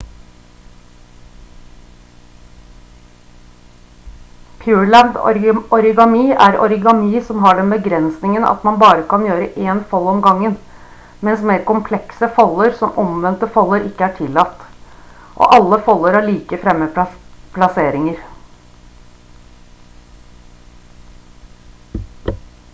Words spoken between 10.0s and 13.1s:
om gangen mens mer komplekse folder som